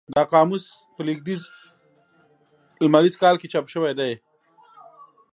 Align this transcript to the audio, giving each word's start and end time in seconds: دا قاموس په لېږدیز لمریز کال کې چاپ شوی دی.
دا 0.15 0.21
قاموس 0.33 0.63
په 0.95 1.01
لېږدیز 1.07 1.41
لمریز 2.83 3.15
کال 3.21 3.35
کې 3.39 3.47
چاپ 3.53 3.65
شوی 3.73 3.91
دی. 3.99 4.11